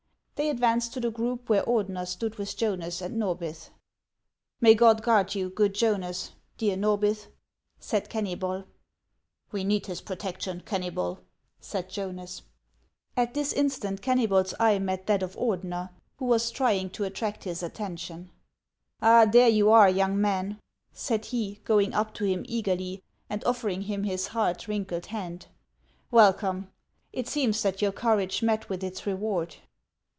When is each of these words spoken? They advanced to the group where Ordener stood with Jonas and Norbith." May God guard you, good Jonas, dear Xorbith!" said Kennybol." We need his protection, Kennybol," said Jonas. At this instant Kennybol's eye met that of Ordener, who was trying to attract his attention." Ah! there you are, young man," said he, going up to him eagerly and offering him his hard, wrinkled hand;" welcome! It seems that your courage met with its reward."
They 0.35 0.49
advanced 0.49 0.93
to 0.93 0.99
the 0.99 1.11
group 1.11 1.49
where 1.51 1.61
Ordener 1.61 2.07
stood 2.07 2.39
with 2.39 2.57
Jonas 2.57 2.99
and 2.99 3.19
Norbith." 3.19 3.69
May 4.59 4.73
God 4.73 5.03
guard 5.03 5.35
you, 5.35 5.51
good 5.51 5.75
Jonas, 5.75 6.31
dear 6.57 6.75
Xorbith!" 6.77 7.27
said 7.79 8.09
Kennybol." 8.09 8.65
We 9.51 9.63
need 9.63 9.85
his 9.85 10.01
protection, 10.01 10.63
Kennybol," 10.65 11.19
said 11.59 11.91
Jonas. 11.91 12.41
At 13.15 13.35
this 13.35 13.53
instant 13.53 14.01
Kennybol's 14.01 14.55
eye 14.59 14.79
met 14.79 15.05
that 15.05 15.21
of 15.21 15.35
Ordener, 15.35 15.91
who 16.17 16.25
was 16.25 16.49
trying 16.49 16.89
to 16.89 17.03
attract 17.03 17.43
his 17.43 17.61
attention." 17.61 18.31
Ah! 19.03 19.25
there 19.25 19.47
you 19.47 19.69
are, 19.69 19.87
young 19.91 20.19
man," 20.19 20.59
said 20.91 21.25
he, 21.25 21.59
going 21.65 21.93
up 21.93 22.15
to 22.15 22.23
him 22.25 22.43
eagerly 22.47 23.03
and 23.29 23.43
offering 23.43 23.83
him 23.83 24.05
his 24.05 24.29
hard, 24.29 24.67
wrinkled 24.67 25.05
hand;" 25.05 25.45
welcome! 26.09 26.71
It 27.13 27.27
seems 27.27 27.61
that 27.61 27.83
your 27.83 27.91
courage 27.91 28.41
met 28.41 28.69
with 28.69 28.83
its 28.83 29.05
reward." 29.05 29.57